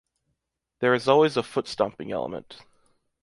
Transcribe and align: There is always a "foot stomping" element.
There 0.79 0.95
is 0.95 1.07
always 1.07 1.37
a 1.37 1.43
"foot 1.43 1.67
stomping" 1.67 2.11
element. 2.11 2.65